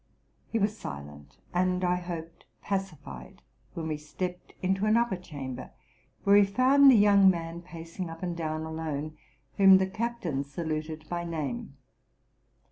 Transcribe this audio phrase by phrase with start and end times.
[0.51, 3.41] He was 316 TRUTH AND FICTION silent, and I hoped pacified,
[3.75, 5.69] when we stepped into an upper chamber,
[6.23, 9.15] where we found a young man pacing up and down alone,
[9.57, 11.77] whom the captain saluted by name.